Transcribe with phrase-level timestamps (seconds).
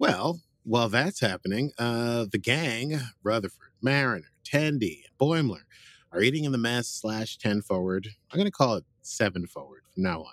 [0.00, 5.64] Well, while that's happening, uh, the gang, Rutherford, Mariner, Tendi, and Boimler,
[6.10, 8.08] are eating in the mess slash 10 forward.
[8.32, 10.32] I'm going to call it 7 forward from now on.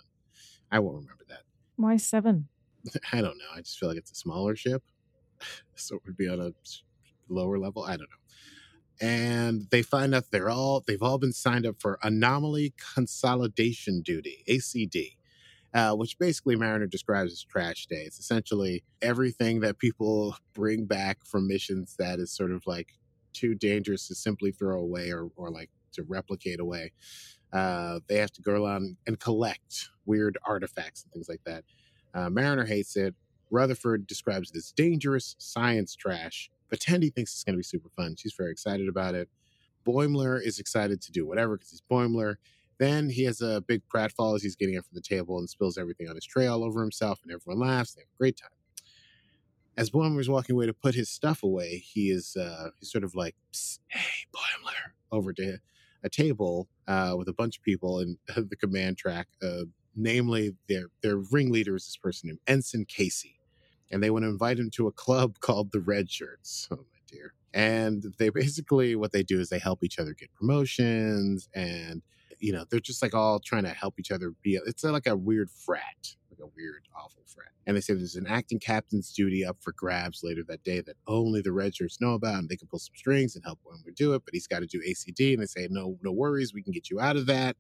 [0.72, 1.42] I won't remember that.
[1.76, 2.48] Why seven?
[3.12, 3.44] I don't know.
[3.54, 4.84] I just feel like it's a smaller ship.
[5.76, 6.54] So it would be on a
[7.30, 7.84] lower level.
[7.84, 9.06] I don't know.
[9.08, 14.44] And they find out they're all they've all been signed up for anomaly consolidation duty,
[14.50, 15.17] ACD.
[15.78, 18.02] Uh, which basically Mariner describes as trash day.
[18.02, 22.94] It's essentially everything that people bring back from missions that is sort of like
[23.32, 26.94] too dangerous to simply throw away or, or like to replicate away.
[27.54, 31.64] Uh, they have to go around and collect weird artifacts and things like that.
[32.12, 33.14] Uh, Mariner hates it.
[33.52, 36.50] Rutherford describes it as dangerous science trash.
[36.72, 38.16] But Tendi thinks it's going to be super fun.
[38.18, 39.30] She's very excited about it.
[39.86, 42.38] Boimler is excited to do whatever because he's Boimler.
[42.80, 45.78] Then he has a big pratfall as he's getting up from the table and spills
[45.78, 47.94] everything on his tray all over himself, and everyone laughs.
[47.94, 48.52] They have a great time.
[49.76, 53.16] As Boimler's walking away to put his stuff away, he is uh, he's sort of
[53.16, 53.36] like,
[53.88, 55.60] "Hey, Boimler," over to
[56.04, 59.28] a table uh, with a bunch of people in the command track.
[59.42, 63.40] Uh, namely, their their ringleader is this person named Ensign Casey,
[63.92, 66.68] and they want to invite him to a club called the Red Shirts.
[66.72, 67.34] Oh my dear!
[67.54, 72.02] And they basically what they do is they help each other get promotions, and
[72.40, 74.60] you know they're just like all trying to help each other be.
[74.66, 77.52] It's like a weird frat, like a weird awful frat.
[77.66, 80.96] And they say there's an acting captain's duty up for grabs later that day that
[81.08, 83.96] only the red shirts know about, and they can pull some strings and help Boimler
[83.96, 84.24] do it.
[84.26, 86.90] But he's got to do ACD, and they say no, no worries, we can get
[86.90, 87.56] you out of that.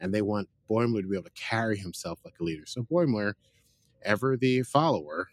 [0.00, 2.66] And they want Boimler to be able to carry himself like a leader.
[2.66, 3.32] So Boimler,
[4.02, 5.28] ever the follower,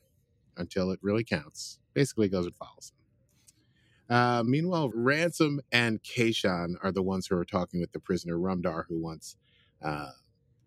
[0.58, 2.94] until it really counts, basically goes and follows.
[4.10, 8.86] Uh, meanwhile, Ransom and Kayshon are the ones who are talking with the prisoner Rumdar,
[8.88, 9.36] who wants
[9.84, 10.12] uh,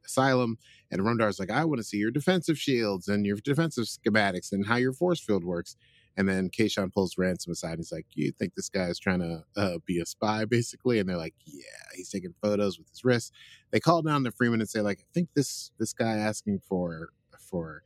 [0.04, 0.58] asylum.
[0.90, 4.66] And Rumdar's like, I want to see your defensive shields and your defensive schematics and
[4.66, 5.76] how your force field works.
[6.16, 7.72] And then Kayshon pulls Ransom aside.
[7.72, 10.98] And he's like, You think this guy is trying to uh, be a spy, basically?
[10.98, 11.62] And they're like, Yeah,
[11.94, 13.32] he's taking photos with his wrist.
[13.70, 17.10] They call down to Freeman and say, like, I think this this guy asking for
[17.38, 17.84] for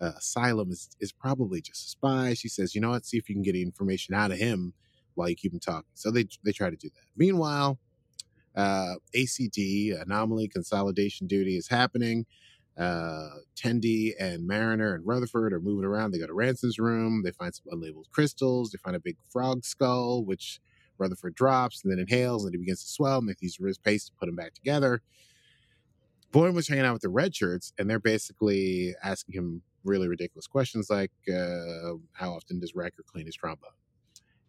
[0.00, 2.34] uh, asylum is is probably just a spy.
[2.34, 3.06] She says, you know what?
[3.06, 4.74] See if you can get information out of him
[5.14, 5.88] while you keep him talking.
[5.94, 7.04] So they they try to do that.
[7.16, 7.78] Meanwhile,
[8.54, 12.26] uh, ACD anomaly consolidation duty is happening.
[12.78, 16.10] Uh, Tendi and Mariner and Rutherford are moving around.
[16.10, 17.22] They go to Ransom's room.
[17.24, 18.70] They find some unlabeled crystals.
[18.70, 20.60] They find a big frog skull, which
[20.98, 23.18] Rutherford drops and then inhales, and he begins to swell.
[23.18, 25.00] And they use his paste to put him back together.
[26.36, 30.46] Bourne was hanging out with the red shirts, and they're basically asking him really ridiculous
[30.46, 33.70] questions like, uh, "How often does Riker clean his trombone?"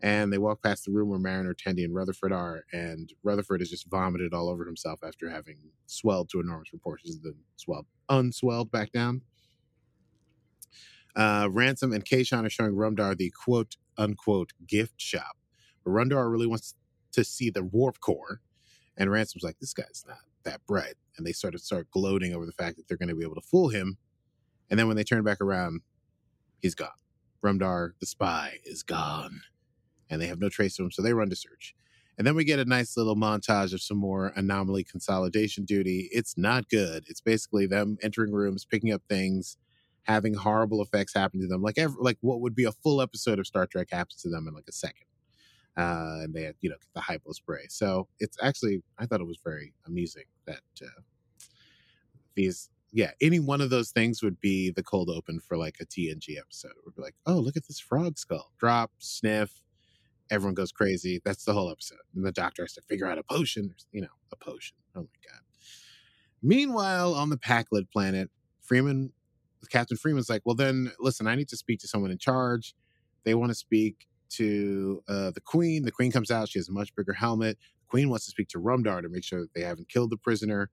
[0.02, 3.70] And they walk past the room where Mariner, Tendi, and Rutherford are, and Rutherford has
[3.70, 8.70] just vomited all over himself after having swelled to enormous proportions, and then swelled, unswelled
[8.70, 9.22] back down.
[11.16, 15.38] Uh, Ransom and Kayshon are showing Rumdar the quote unquote gift shop.
[15.86, 16.76] But Rumdar really wants
[17.14, 18.42] to see the warp core,
[18.98, 20.96] and Ransom's like, "This guy's not that bread.
[21.18, 23.36] and they sort of start gloating over the fact that they're going to be able
[23.36, 23.98] to fool him.
[24.70, 25.82] And then when they turn back around,
[26.62, 26.90] he's gone.
[27.44, 29.42] Rumdar, the spy, is gone
[30.10, 31.76] and they have no trace of him, so they run to search.
[32.18, 36.10] And then we get a nice little montage of some more anomaly consolidation duty.
[36.12, 37.06] It's not good.
[37.08, 39.58] It's basically them entering rooms, picking up things,
[40.04, 43.40] having horrible effects happen to them, like every, like what would be a full episode
[43.40, 45.07] of Star Trek happens to them in like a second.
[45.78, 47.66] Uh, and they had, you know, the hypo spray.
[47.70, 51.02] So it's actually, I thought it was very amusing that uh,
[52.36, 55.86] these, yeah, any one of those things would be the cold open for like a
[55.86, 56.72] TNG episode.
[56.84, 58.52] Would be like, oh, look at this frog skull.
[58.58, 59.52] Drop, sniff,
[60.30, 61.22] everyone goes crazy.
[61.24, 62.00] That's the whole episode.
[62.16, 64.78] And the doctor has to figure out a potion, you know, a potion.
[64.96, 65.42] Oh my God.
[66.42, 68.30] Meanwhile, on the Pakled planet,
[68.62, 69.12] Freeman,
[69.70, 72.76] Captain Freeman's like, well, then listen, I need to speak to someone in charge.
[73.24, 75.84] They want to speak to uh, the Queen.
[75.84, 76.50] The Queen comes out.
[76.50, 77.58] She has a much bigger helmet.
[77.82, 80.18] The Queen wants to speak to Rumdar to make sure that they haven't killed the
[80.18, 80.70] prisoner.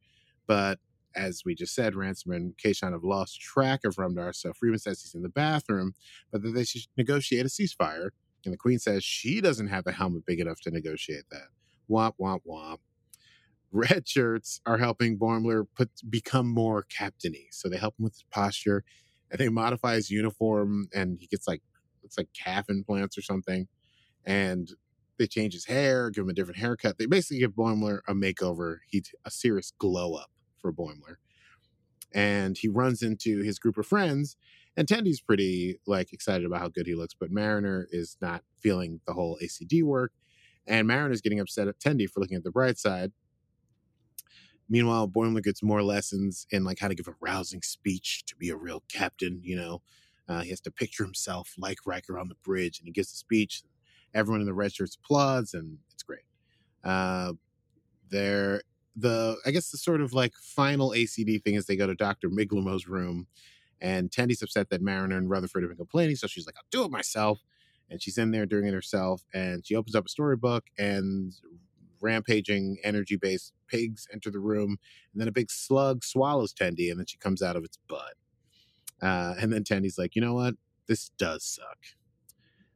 [0.47, 0.79] But
[1.15, 4.35] as we just said, Ransom and Kayshon have lost track of Rumdar.
[4.35, 5.95] So Freeman says he's in the bathroom,
[6.33, 8.11] but that they should negotiate a ceasefire.
[8.45, 11.49] And the queen says she doesn't have a helmet big enough to negotiate that.
[11.91, 12.79] Womp, womp, womp.
[13.73, 17.47] Red shirts are helping Boimler put become more captainy.
[17.51, 18.85] So they help him with his posture
[19.31, 21.63] and they modify his uniform and he gets like
[22.05, 23.69] it's like calf implants or something.
[24.25, 24.71] And
[25.19, 26.99] they change his hair, give him a different haircut.
[26.99, 28.79] They basically give Boimler a makeover.
[28.89, 31.17] He a serious glow up for Boimler.
[32.13, 34.37] And he runs into his group of friends
[34.77, 39.01] and Tendi's pretty like excited about how good he looks, but Mariner is not feeling
[39.07, 40.13] the whole ACD work.
[40.67, 43.13] And Mariner's getting upset at Tendi for looking at the bright side.
[44.69, 48.49] Meanwhile, Boimler gets more lessons in like how to give a rousing speech to be
[48.49, 49.83] a real captain, you know,
[50.29, 53.17] Uh, he has to picture himself like Riker on the bridge, and he gives a
[53.17, 53.63] speech.
[54.15, 56.25] Everyone in the red shirts applauds, and it's great.
[56.83, 57.33] Uh,
[58.11, 58.63] there,
[58.97, 62.31] the I guess the sort of like final ACD thing is they go to Doctor
[62.31, 63.27] Migleemo's room,
[63.81, 66.85] and Tendi's upset that Mariner and Rutherford have been complaining, so she's like, "I'll do
[66.85, 67.41] it myself."
[67.91, 71.35] And she's in there doing it herself, and she opens up a storybook, and
[72.01, 74.79] rampaging energy based pigs enter the room,
[75.13, 78.15] and then a big slug swallows Tendi, and then she comes out of its butt.
[79.03, 80.55] Uh, and then Tendi's like, you know what?
[80.87, 81.79] This does suck.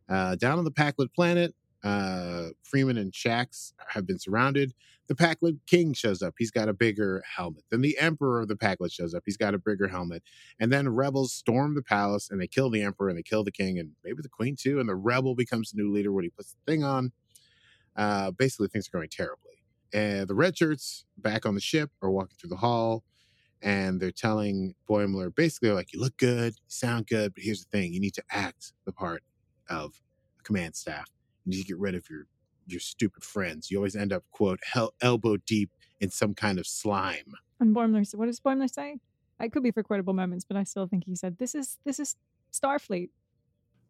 [0.08, 1.54] Uh, down on the Pakled planet,
[1.84, 4.72] uh, Freeman and Shaxs have been surrounded.
[5.06, 6.34] The Pakled King shows up.
[6.38, 7.64] He's got a bigger helmet.
[7.70, 9.22] Then the Emperor of the Pakled shows up.
[9.24, 10.22] He's got a bigger helmet.
[10.60, 13.52] And then rebels storm the palace and they kill the Emperor and they kill the
[13.52, 14.80] King and maybe the Queen too.
[14.80, 17.12] And the rebel becomes the new leader when he puts the thing on.
[17.96, 19.44] Uh, basically, things are going terribly.
[19.92, 23.02] And the red shirts back on the ship are walking through the hall
[23.62, 27.70] and they're telling Boimler basically like, you look good, you sound good, but here's the
[27.70, 29.22] thing: you need to act the part
[29.68, 30.00] of
[30.38, 31.06] a command staff.
[31.44, 32.26] You need to get rid of your
[32.66, 33.70] your stupid friends.
[33.70, 35.70] You always end up quote hel- elbow deep
[36.00, 37.32] in some kind of slime.
[37.60, 38.96] And Boimler, what does Boimler say?
[39.40, 41.98] It could be for quotable moments, but I still think he said, "This is this
[41.98, 42.16] is
[42.52, 43.10] Starfleet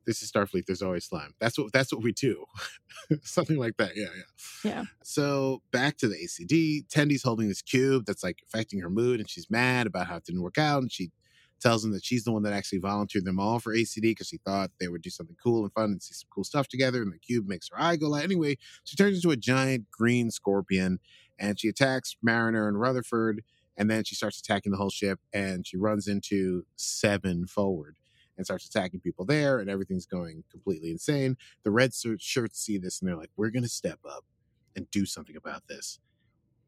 [0.06, 0.66] this is Starfleet.
[0.66, 1.34] There's always slime.
[1.38, 2.44] That's what that's what we do.
[3.22, 3.96] Something like that.
[3.96, 4.70] Yeah, yeah.
[4.70, 4.84] Yeah.
[5.02, 6.88] So back to the ACD.
[6.88, 10.24] Tendi's holding this cube that's like affecting her mood, and she's mad about how it
[10.24, 10.82] didn't work out.
[10.82, 11.10] And she
[11.60, 14.38] tells him that she's the one that actually volunteered them all for ACD because she
[14.38, 17.02] thought they would do something cool and fun and see some cool stuff together.
[17.02, 18.24] And the cube makes her eye go light.
[18.24, 21.00] Anyway, she turns into a giant green scorpion
[21.38, 23.42] and she attacks Mariner and Rutherford.
[23.76, 27.97] And then she starts attacking the whole ship and she runs into Seven forward
[28.38, 31.37] and starts attacking people there, and everything's going completely insane.
[31.64, 34.25] The red shirts see this and they're like, we're going to step up
[34.75, 35.99] and do something about this.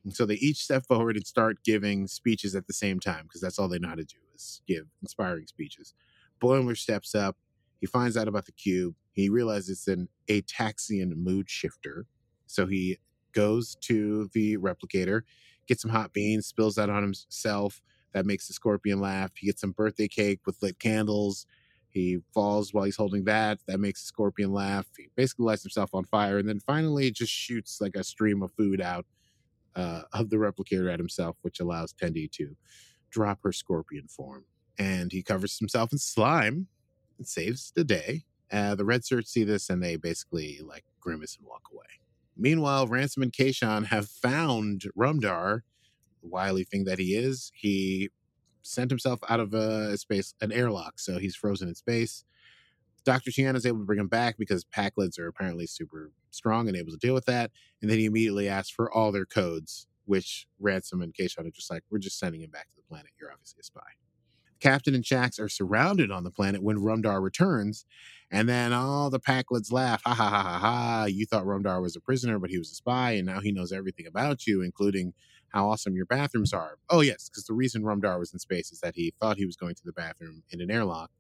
[0.04, 3.40] And so they each step forward and start giving speeches at the same time because
[3.40, 5.94] that's all they know how to do is give inspiring speeches.
[6.42, 7.36] Boimler steps up.
[7.80, 8.94] He finds out about the cube.
[9.12, 12.06] He realizes it's an ataxian mood shifter.
[12.46, 12.98] So he
[13.32, 15.22] goes to the replicator,
[15.66, 17.82] gets some hot beans, spills that on himself.
[18.12, 19.30] That makes the scorpion laugh.
[19.36, 21.46] He gets some birthday cake with lit candles.
[21.90, 23.58] He falls while he's holding that.
[23.66, 24.86] That makes the scorpion laugh.
[24.96, 28.52] He basically lights himself on fire and then finally just shoots like a stream of
[28.52, 29.06] food out
[29.74, 32.56] uh, of the replicator at himself, which allows Tendi to
[33.10, 34.44] drop her scorpion form.
[34.78, 36.68] And he covers himself in slime
[37.18, 38.24] and saves the day.
[38.52, 41.84] Uh, the Red Shirts see this and they basically like grimace and walk away.
[42.36, 45.60] Meanwhile, Ransom and Kayshon have found Rumdar,
[46.22, 47.52] the wily thing that he is.
[47.54, 48.10] He
[48.62, 52.24] sent himself out of a space, an airlock, so he's frozen in space.
[53.04, 53.30] Dr.
[53.30, 56.92] T'Ana is able to bring him back because Pakleds are apparently super strong and able
[56.92, 57.50] to deal with that.
[57.80, 61.70] And then he immediately asks for all their codes, which Ransom and Kayshon are just
[61.70, 63.10] like, we're just sending him back to the planet.
[63.18, 63.80] You're obviously a spy.
[64.60, 67.86] Captain and Shaxs are surrounded on the planet when Rumdar returns,
[68.30, 70.02] and then all the Pakleds laugh.
[70.04, 71.04] Ha ha ha ha ha.
[71.06, 73.72] You thought Rumdar was a prisoner, but he was a spy, and now he knows
[73.72, 75.14] everything about you, including
[75.50, 76.78] how awesome your bathrooms are.
[76.88, 79.56] Oh, yes, because the reason Rumdar was in space is that he thought he was
[79.56, 81.10] going to the bathroom in an airlock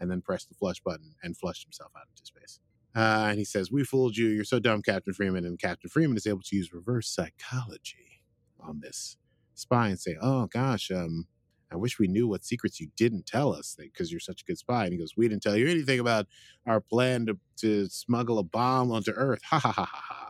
[0.00, 2.60] and then pressed the flush button and flushed himself out into space.
[2.94, 4.28] Uh, and he says, We fooled you.
[4.28, 5.44] You're so dumb, Captain Freeman.
[5.44, 8.22] And Captain Freeman is able to use reverse psychology
[8.60, 9.16] on this
[9.54, 11.26] spy and say, Oh, gosh, um,
[11.70, 14.58] I wish we knew what secrets you didn't tell us because you're such a good
[14.58, 14.84] spy.
[14.84, 16.26] And he goes, We didn't tell you anything about
[16.66, 19.42] our plan to, to smuggle a bomb onto Earth.
[19.44, 20.25] Ha ha ha ha ha.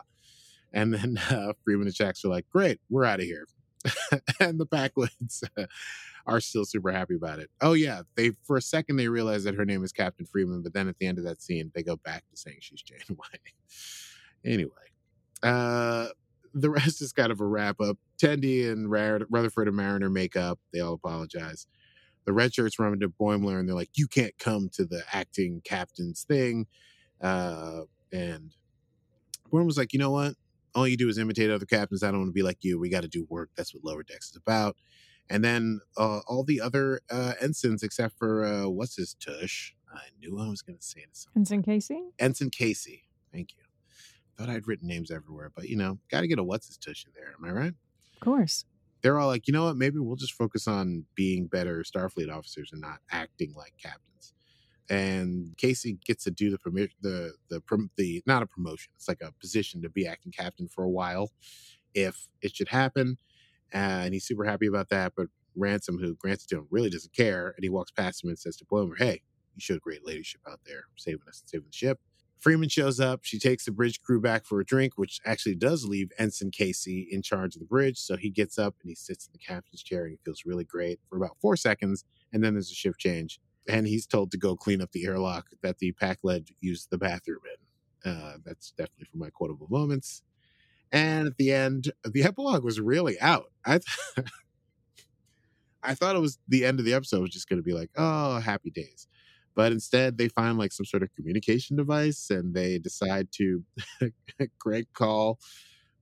[0.73, 3.47] And then uh, Freeman and Shaxs are like, great, we're out of here.
[4.41, 5.43] and the Pakleds
[6.27, 7.51] are still super happy about it.
[7.61, 10.73] Oh yeah, they for a second they realize that her name is Captain Freeman, but
[10.73, 13.41] then at the end of that scene they go back to saying she's Jane Janeway.
[14.45, 14.71] anyway,
[15.43, 16.09] uh,
[16.55, 17.97] the rest is kind of a wrap up.
[18.19, 20.59] Tendi and Rutherford and Mariner make up.
[20.73, 21.67] They all apologize.
[22.25, 25.61] The red shirts run into Boimler and they're like, "You can't come to the acting
[25.65, 26.67] captain's thing."
[27.21, 27.83] Uh,
[28.13, 28.53] and
[29.53, 30.35] Boimler was like, "You know what?
[30.76, 32.02] All you do is imitate other captains.
[32.02, 32.78] I don't want to be like you.
[32.78, 33.50] We got to do work.
[33.56, 34.76] That's what Lower Decks is about.
[35.28, 39.73] And then uh, all the other uh, ensigns, except for uh, what's his tush?
[39.92, 41.18] I knew I was going to say it.
[41.35, 42.11] Ensign Casey.
[42.18, 43.04] Ensign Casey.
[43.33, 43.64] Thank you.
[44.37, 47.06] Thought I'd written names everywhere, but you know, got to get a what's his tush
[47.06, 47.33] in there.
[47.38, 47.73] Am I right?
[48.14, 48.66] Of course.
[49.00, 49.76] They're all like, you know what?
[49.76, 54.35] Maybe we'll just focus on being better Starfleet officers and not acting like captains
[54.88, 57.61] and Casey gets to do the permission, the the
[57.97, 58.93] the not a promotion.
[58.97, 61.33] It's like a position to be acting captain for a while,
[61.95, 63.19] if it should happen,
[63.73, 65.12] and he's super happy about that.
[65.16, 68.31] But Ransom, who grants it to him, really doesn't care, and he walks past him
[68.31, 69.23] and says to Boimler, "Hey,
[69.55, 72.00] you showed great leadership out there, saving us, saving the ship."
[72.38, 73.21] Freeman shows up.
[73.25, 77.09] She takes the bridge crew back for a drink, which actually does leave Ensign Casey
[77.11, 77.99] in charge of the bridge.
[77.99, 80.64] So he gets up and he sits in the captain's chair and he feels really
[80.64, 82.05] great for about four seconds.
[82.33, 85.47] And then there's a shift change and he's told to go clean up the airlock
[85.63, 87.41] that the Pakled used the bathroom
[88.05, 88.11] in.
[88.11, 90.23] Uh, that's definitely for my quotable moments.
[90.93, 93.51] And at the end, the epilogue was really out.
[93.65, 94.29] I th-
[95.83, 97.91] I thought it was the end of the episode was just going to be like,
[97.97, 99.09] oh, happy days.
[99.55, 103.65] But instead, they find like some sort of communication device and they decide to
[104.59, 105.39] Greg call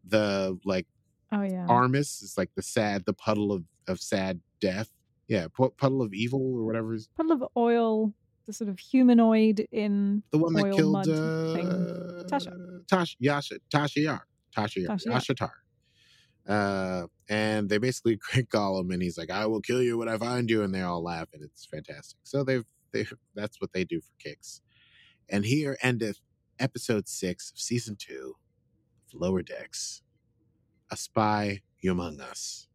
[0.07, 0.87] the like
[1.35, 1.67] Oh yeah.
[1.69, 4.89] Armus is like the sad, the puddle of, of sad death.
[5.29, 8.13] Yeah, pu- puddle of evil or whatever is Puddle of oil,
[8.47, 12.25] the sort of humanoid in the one that killed mud uh.
[12.29, 12.85] Tasha.
[12.87, 14.27] Tasha, Yasha, Tasha Yar,
[14.57, 15.37] Tasha Yar, Tasha.
[15.37, 15.53] Tar.
[16.47, 18.19] Uh, and they basically
[18.51, 20.83] call him, and he's like, "I will kill you when I find you," and they
[20.83, 22.19] all laugh, and it's fantastic.
[22.23, 24.61] So they've they that's what they do for kicks.
[25.29, 26.21] And here endeth
[26.59, 28.37] episode six of season two
[29.07, 30.03] of Lower Decks.
[30.91, 32.69] A spy among us.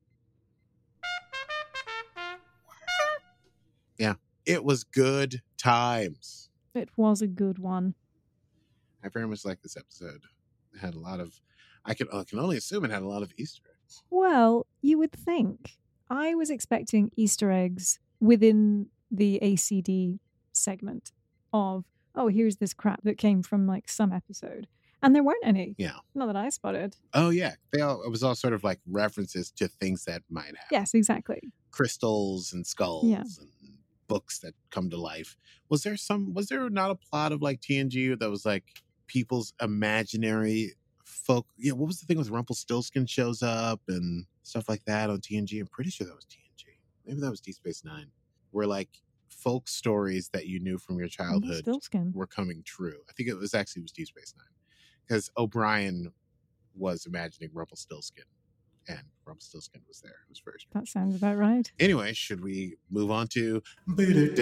[3.99, 4.15] Yeah,
[4.45, 6.49] it was good times.
[6.73, 7.93] it was a good one.
[9.03, 10.21] I very much like this episode.
[10.73, 11.39] It had a lot of,
[11.85, 14.01] I can I can only assume it had a lot of Easter eggs.
[14.09, 15.77] Well, you would think.
[16.09, 20.19] I was expecting Easter eggs within the ACD
[20.53, 21.11] segment
[21.53, 24.67] of, oh, here's this crap that came from like some episode.
[25.01, 25.75] And there weren't any.
[25.77, 25.93] Yeah.
[26.13, 26.97] Not that I spotted.
[27.13, 30.45] Oh yeah, they all it was all sort of like references to things that might
[30.47, 30.67] happen.
[30.71, 31.41] Yes, exactly.
[31.71, 33.03] crystals and skulls
[33.39, 33.47] and
[34.09, 35.37] books that come to life.
[35.69, 36.33] Was there some?
[36.33, 38.65] Was there not a plot of like TNG that was like
[39.07, 40.73] people's imaginary
[41.05, 41.47] folk?
[41.57, 45.61] Yeah, what was the thing with Rumpelstiltskin shows up and stuff like that on TNG?
[45.61, 46.65] I'm pretty sure that was TNG.
[47.05, 48.07] Maybe that was Deep Space Nine,
[48.51, 48.89] where like
[49.29, 51.65] folk stories that you knew from your childhood
[52.13, 52.99] were coming true.
[53.09, 54.47] I think it was actually it was Deep Space Nine
[55.07, 56.11] because O'Brien
[56.75, 58.25] was imagining Rumpelstiltskin,
[58.89, 60.11] and Rumpelstiltskin was there.
[60.11, 60.73] It was very strange.
[60.73, 61.71] That sounds about right.
[61.79, 64.35] Anyway, should we move on to Ladies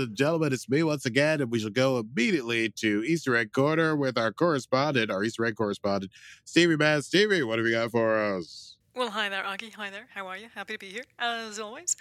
[0.00, 3.96] and gentlemen, it's me once again, and we shall go immediately to Easter egg corner
[3.96, 6.12] with our correspondent, our Easter egg correspondent,
[6.44, 7.02] Stevie Man.
[7.02, 8.76] Stevie, what have you got for us?
[8.94, 9.70] Well, hi there, Aki.
[9.70, 10.06] Hi there.
[10.14, 10.46] How are you?
[10.54, 11.96] Happy to be here, as always.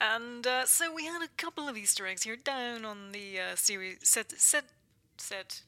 [0.00, 3.56] And uh, so we had a couple of Easter eggs here down on the uh,
[3.56, 4.64] series set set
[5.18, 5.62] set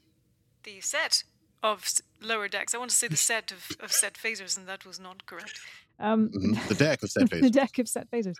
[0.62, 1.24] the set
[1.62, 1.84] of
[2.20, 2.74] lower decks.
[2.74, 5.58] I want to say the set of, of set phasers, and that was not correct.
[6.00, 7.40] Um, Mhm, The deck of set phasers.
[7.42, 8.34] the deck of set phasers.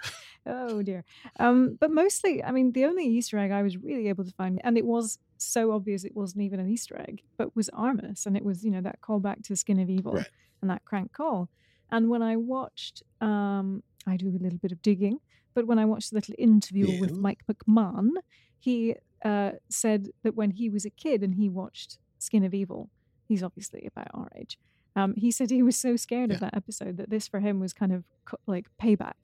[0.46, 1.04] Oh dear.
[1.38, 4.60] Um, but mostly, I mean, the only Easter egg I was really able to find,
[4.64, 8.36] and it was so obvious it wasn't even an Easter egg, but was Armus, and
[8.36, 10.30] it was you know that callback to Skin of Evil Right.
[10.60, 11.48] and that crank call.
[11.90, 15.18] And when I watched, um, I do a little bit of digging,
[15.54, 18.10] but when I watched the little interview with Mike McMahan,
[18.58, 22.88] he uh, said that when he was a kid and he watched Skin of Evil,
[23.28, 24.58] he's obviously about our age.
[24.94, 27.72] Um, he said he was so scared of that episode that this for him was
[27.72, 29.14] kind of co- like payback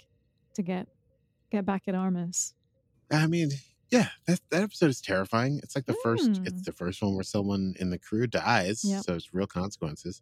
[0.55, 0.89] to get
[1.51, 2.55] get back at Armus.
[3.11, 3.51] I mean,
[3.91, 5.61] yeah, that, that episode is terrifying.
[5.63, 6.47] It's like the first, Mm.
[6.47, 9.03] it's the first one where someone in the crew dies, Yep.
[9.05, 10.21] so it's real consequences,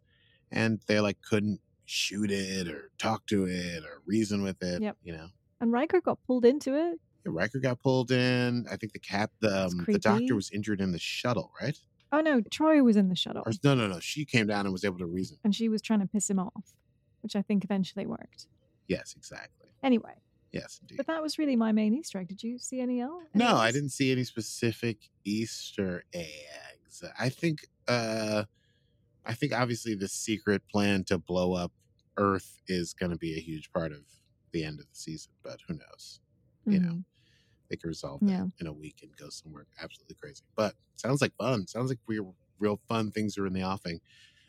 [0.51, 4.81] and they like couldn't shoot it or talk to it or reason with it.
[4.81, 4.97] Yep.
[5.03, 5.27] You know,
[5.61, 6.99] And Riker got pulled into it.
[7.25, 8.65] Yeah, Riker got pulled in.
[8.71, 11.77] I think the cap, the um, the doctor was injured in the shuttle, right?
[12.11, 13.99] Oh no, Troi was in the shuttle, Or no, no, no.
[13.99, 15.37] She came down and was able to reason.
[15.43, 16.73] and she was trying to piss him off,
[17.21, 18.47] which I think eventually worked.
[18.87, 19.67] Yes, exactly.
[19.83, 20.13] Anyway,
[20.53, 20.95] Yes, indeed.
[20.97, 22.29] but that was really my main Easter egg.
[22.29, 23.23] Did you see any else?
[23.33, 27.03] No, I didn't see any specific Easter eggs.
[27.19, 28.45] I think uh
[29.25, 31.73] I think obviously the secret plan to blow up
[32.15, 33.99] Earth is gonna be a huge part of
[34.53, 36.21] the end of the season, but who knows?
[36.65, 37.03] You know, Mhm.
[37.69, 38.45] They could resolve that Yeah.
[38.59, 40.43] in a week and go somewhere absolutely crazy.
[40.55, 41.67] But sounds like fun.
[41.67, 44.01] Sounds like real real fun things are in the offing.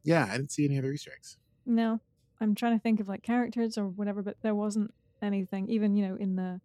[0.02, 1.36] Yeah, I didn't see any other Easter eggs.
[1.66, 2.00] No,
[2.40, 5.68] I'm trying to think of like characters or whatever, but there wasn't anything.
[5.68, 6.60] Even you know in the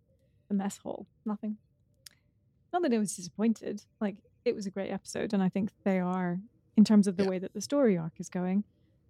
[0.48, 1.58] the mess hall, nothing.
[2.72, 3.84] Not that I was disappointed.
[4.00, 6.40] Like it was a great episode, and I think they are
[6.76, 7.30] in terms of the Yeah.
[7.30, 8.64] way that the story arc is going.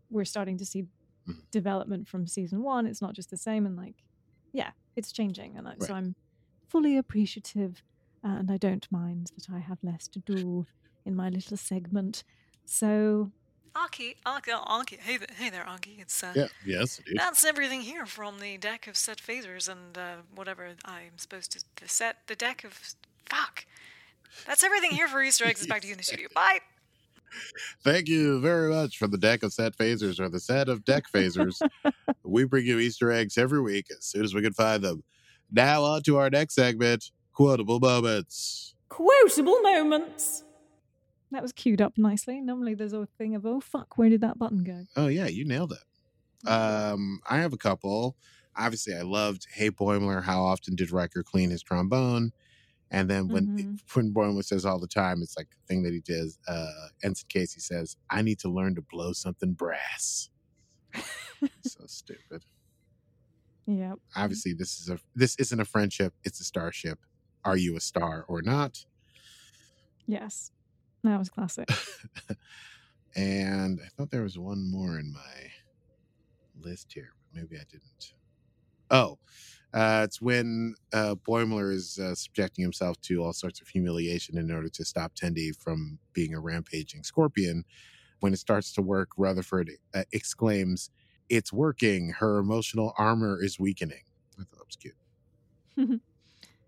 [0.09, 0.87] We're starting to see
[1.27, 1.49] Mhm.
[1.51, 2.85] development from season one.
[2.85, 4.03] It's not just the same, and like,
[4.51, 6.15] yeah, it's changing, and I, so I'm
[6.73, 7.83] fully appreciative,
[8.23, 10.65] and I don't mind that I have less to do
[11.05, 12.23] in my little segment.
[12.65, 13.31] So
[13.75, 14.97] Aki, Aki, oh, Aki.
[14.99, 15.97] Hey, hey there, Aki.
[15.99, 17.15] It's uh, Yeah, yes, dude.
[17.17, 21.63] That's everything here from the deck of set phasers and uh, whatever I'm supposed to
[21.79, 22.73] the set the deck of
[23.29, 23.65] fuck.
[24.47, 25.61] That's everything here for Easter eggs.
[25.61, 26.27] It's back to you in the studio.
[26.35, 26.59] Bye.
[27.83, 31.03] Thank you very much for the deck of set phasers or the set of deck
[31.13, 31.61] phasers.
[32.23, 35.03] we bring you Easter eggs every week as soon as we can find them.
[35.51, 38.75] Now on to our next segment, quotable moments.
[38.89, 40.43] quotable moments.
[41.31, 42.41] That was queued up nicely.
[42.41, 44.85] Normally there's a thing of, oh fuck, where did that button go?
[44.95, 46.49] Oh yeah, you nailed it.
[46.49, 48.15] Um, I have a couple.
[48.55, 50.21] obviously, I loved Hey Boimler.
[50.23, 52.31] How often did Riker clean his trombone?
[52.91, 53.79] And then when Mhm.
[53.95, 56.37] when Boimler says all the time, it's like the thing that he does.
[56.47, 60.29] Uh, Ensign Casey says, "I need to learn to blow something brass."
[61.63, 62.43] so stupid.
[63.65, 63.99] Yep.
[64.15, 66.99] Obviously, this is a this isn't a friendship; it's a starship.
[67.45, 68.85] Are you a star or not?
[70.05, 70.51] Yes.
[71.03, 71.69] That was classic.
[73.15, 75.51] And I thought there was one more in my
[76.59, 78.13] list here, but maybe I didn't.
[78.89, 79.19] Oh,
[79.73, 84.51] uh, it's when uh, Boimler is uh, subjecting himself to all sorts of humiliation in
[84.51, 87.65] order to stop Tendi from being a rampaging scorpion.
[88.19, 90.89] When it starts to work, Rutherford uh, exclaims,
[91.33, 92.09] It's working.
[92.19, 94.03] Her emotional armor is weakening.
[94.39, 96.01] I thought that was cute.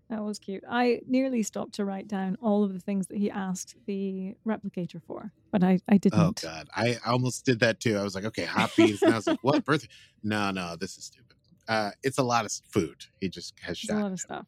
[0.10, 0.64] That was cute.
[0.70, 5.02] I nearly stopped to write down all of the things that he asked the replicator
[5.02, 6.20] for, but I, I didn't.
[6.20, 6.68] Oh, God.
[6.76, 7.98] I almost did that too.
[7.98, 9.02] I was like, okay, hot beans.
[9.02, 9.66] And I was like, what?
[9.66, 9.88] Birthday?
[10.22, 11.38] No, no, this is stupid.
[11.68, 13.06] Uh, it's a lot of food.
[13.20, 14.46] He just has a lot of stuff.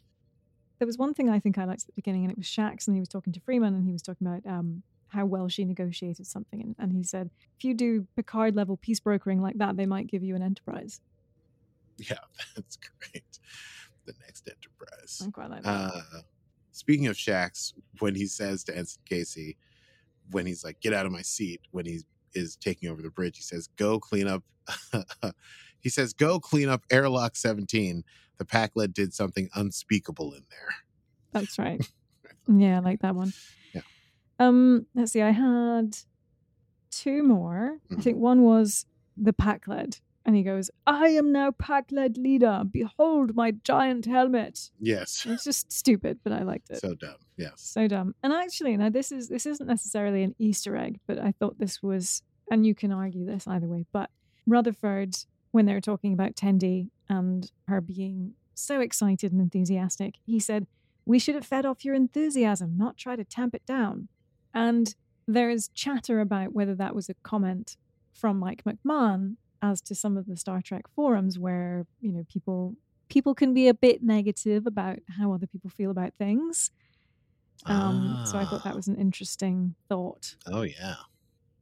[0.78, 2.86] There was one thing I think I liked at the beginning, and it was Shaxs,
[2.86, 4.84] and he was talking to Freeman, and he was talking about um,
[5.18, 9.00] how well she negotiated something, and, and he said, if you do Picard level peace
[9.00, 11.02] brokering like that, they might give you an enterprise.
[11.98, 12.20] Yeah,
[12.56, 13.40] that's great.
[14.06, 15.24] The next enterprise.
[15.26, 15.70] I quite like that.
[15.70, 16.02] Uh,
[16.72, 19.58] speaking of Shaxs, when he says to Ensign Casey,
[20.30, 22.02] when he's like, "Get out of my seat," when he
[22.34, 24.44] is taking over the bridge, he says, "Go clean up."
[25.80, 28.04] he says, "Go clean up airlock 17."
[28.38, 30.70] The Pakled did something unspeakable in there.
[31.32, 31.82] That's right.
[32.48, 33.34] yeah, I like that one.
[34.40, 35.22] Um, let's see.
[35.22, 35.98] I had
[36.92, 37.80] two more.
[37.92, 38.04] I Mhm.
[38.04, 42.64] think one was the Pakled, and he goes, "I am now Pakled leader.
[42.70, 46.80] Behold my giant helmet." Yes, It's just stupid, but I liked it.
[46.80, 47.16] so dumb.
[47.36, 47.62] Yes.
[47.62, 48.16] so dumb.
[48.24, 51.82] And actually, now this is this isn't necessarily an Easter egg, but I thought this
[51.84, 53.86] was, and you can argue this either way.
[53.92, 54.10] But
[54.46, 55.16] Rutherford,
[55.52, 60.68] when they were talking about Tendi and her being so excited and enthusiastic, he said,
[61.06, 64.10] "We should have fed off your enthusiasm, not try to tamp it down."
[64.54, 64.96] And
[65.28, 67.78] there is chatter about whether that was a comment
[68.14, 72.76] from Mike McMahan as to some of the Star Trek forums where you know people
[73.10, 76.72] people can be a bit negative about how other people feel about things.
[77.66, 78.70] Um, So I thought Ah.
[78.70, 80.36] that was an interesting thought.
[80.46, 80.96] Oh yeah,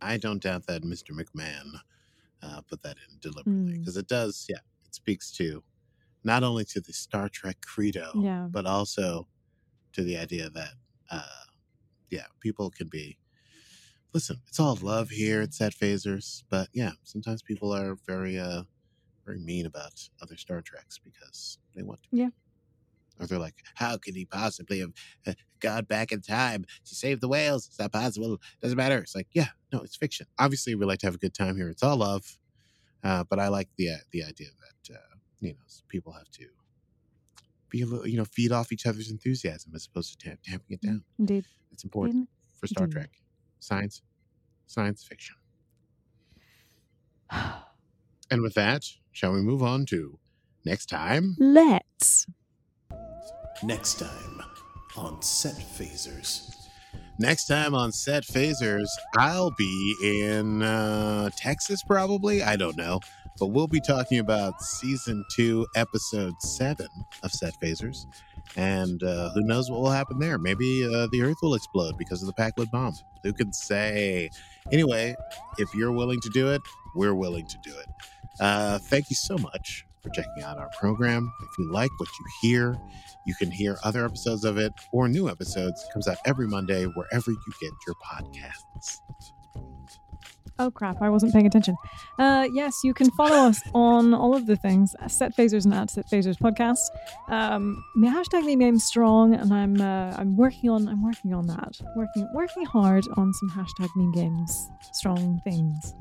[0.02, 1.12] I don't doubt that Mr.
[1.12, 1.80] McMahan
[2.42, 3.80] uh, put that in deliberately Mm.
[3.80, 4.46] because it does.
[4.50, 5.64] Yeah, it speaks to
[6.24, 8.48] not only to the Star Trek credo, Yeah.
[8.52, 9.28] but also
[9.94, 10.74] to the idea that
[11.10, 11.45] uh,
[12.10, 13.18] yeah, people can be.
[14.14, 18.64] Listen, it's all love here at Set Phasers, but yeah, sometimes people are very uh
[19.26, 22.10] very mean about other Star Treks because they want to.
[22.12, 22.30] Yeah.
[23.20, 24.92] Or they're like, how could he possibly have
[25.26, 27.66] uh, gone back in time to save the whales?
[27.66, 28.40] It's not possible.
[28.62, 28.98] Doesn't matter.
[29.00, 30.28] It's like, yeah, no, it's fiction.
[30.38, 31.70] Obviously, we like to have a good time here.
[31.70, 32.38] It's all love,
[33.04, 36.48] uh, but I like the uh, the idea that uh, you know people have to
[37.76, 40.78] be a little, you know, feed off each other's enthusiasm as opposed to tam- tamping
[40.78, 41.04] it down.
[41.20, 41.46] Indeed.
[41.72, 43.10] It's important for Star Trek,
[43.60, 44.02] science,
[44.66, 45.36] science fiction.
[48.32, 50.18] And with that, shall we move on to
[50.66, 51.36] next time?
[51.38, 52.26] Let's.
[53.62, 54.42] Next time
[54.98, 56.50] on Set Phasers.
[57.20, 62.42] Next time on Set Phasers, I'll be in uh, Texas, probably.
[62.42, 63.00] I don't know.
[63.40, 66.88] But we'll be talking about season two, episode seven
[67.24, 68.06] of Set Phasers.
[68.56, 70.38] And uh, who knows what will happen there?
[70.38, 72.94] Maybe uh, the Earth will explode because of the Pakled bomb.
[73.24, 74.30] Who can say?
[74.72, 75.16] Anyway,
[75.58, 76.62] if you're willing to do it,
[76.96, 77.88] we're willing to do it.
[78.40, 81.32] Uh, thank you so much for checking out our program.
[81.42, 82.78] If you like what you hear,
[83.26, 85.84] you can hear other episodes of it or new episodes.
[85.84, 89.00] It comes out every Monday wherever you get your podcasts.
[90.58, 91.02] Oh crap!
[91.02, 91.76] I wasn't paying attention.
[92.18, 94.96] Uh, yes, you can follow us on all of the things.
[95.08, 96.90] Set Phasers and at Set Phasers podcast.
[97.30, 101.48] Um, the hashtag me name strong, and I'm uh, I'm working on I'm working on
[101.48, 101.78] that.
[101.96, 105.94] Working working hard on some hashtag meme games strong things.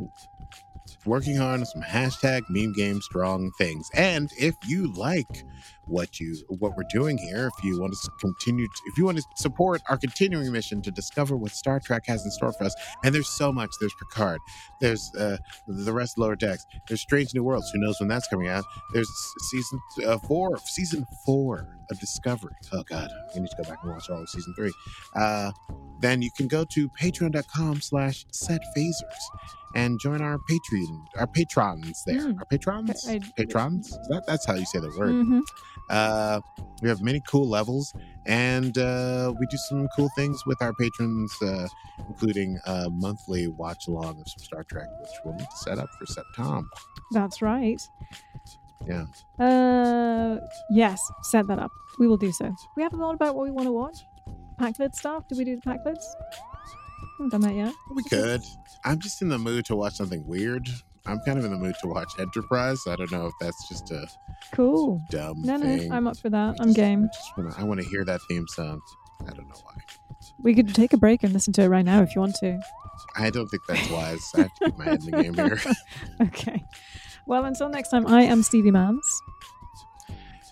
[1.07, 3.89] Working on some hashtag meme game strong things.
[3.95, 5.45] And if you like
[5.87, 9.19] what you what we're doing here, if you want to continue, to, if you want
[9.19, 12.75] to support our continuing mission to discover what Star Trek has in store for us,
[13.05, 13.71] and there's so much.
[13.81, 14.41] There's Picard.
[14.81, 15.37] There's uh,
[15.69, 16.65] the rest of Lower Decks.
[16.89, 17.71] There's Strange New Worlds.
[17.73, 18.65] Who knows when that's coming out?
[18.93, 19.11] There's
[19.51, 22.55] season uh, four, season four of Discovery.
[22.73, 24.73] Oh God, I need to go back and watch all of season three.
[25.15, 25.53] Uh,
[26.01, 28.95] then you can go to patreon.com slash set phasers
[29.75, 32.17] and join our Patreon, our patrons there.
[32.21, 32.39] Mm.
[32.39, 33.09] Our patrons?
[33.09, 33.91] I- patrons?
[34.09, 35.13] That, that's how you say the word.
[35.13, 35.41] Mhm.
[35.91, 36.41] Uh,
[36.83, 37.93] we have many cool levels,
[38.27, 41.67] and uh, we do some cool things with our patrons, uh,
[42.09, 45.89] including a monthly watch along of some Star Trek, which we'll need to set up
[45.99, 46.67] for September.
[47.13, 47.81] That's right.
[48.87, 49.05] Yeah.
[49.39, 50.39] Uh,
[50.71, 51.71] yes, set that up.
[51.99, 52.55] We will do so.
[52.77, 53.99] We have thought about what we want to watch.
[54.59, 55.27] Pakled stuff.
[55.29, 56.05] Do we do the Pakleds?
[57.19, 57.75] Haven't done that yet.
[57.95, 58.43] We could.
[58.85, 60.69] I'm just in the mood to watch something weird.
[61.07, 62.81] I'm kind of in the mood to watch Enterprise.
[62.87, 64.07] I don't know if that's just a
[64.53, 65.01] Cool.
[65.11, 65.93] dumb No, no, thing.
[65.93, 66.57] I'm up for that.
[66.59, 67.09] I I'm just- game.
[67.37, 68.81] I wanna, I want to hear that theme song.
[69.23, 69.75] I don't know why.
[70.43, 72.59] We could take a break and listen to it right now if you want to.
[73.17, 74.31] I don't think that's wise.
[74.35, 75.61] I have to keep my head in the game here.
[76.23, 76.63] Okay.
[77.27, 79.23] Well, until next time, I am Stevie Mans.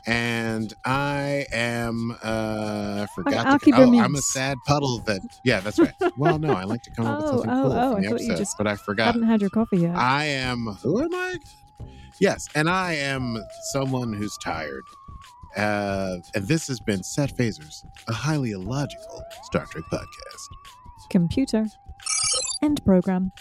[0.05, 5.79] And I am uh I forgot keep oh, I'm a sad puddle that yeah, that's
[5.79, 5.95] right.
[6.17, 8.01] Well no, I like to come up with Oh, something oh, cool oh, from I
[8.01, 9.03] the episode, just but I forgot.
[9.03, 9.97] I haven't had your coffee yet.
[9.97, 11.37] I am who am I?
[12.21, 13.39] Yes, and I am
[13.73, 14.85] someone who's tired.
[15.57, 20.49] Uh, and this has been Set Phasers, a highly illogical Star Trek podcast.
[21.11, 21.67] Computer.
[22.63, 23.33] End program.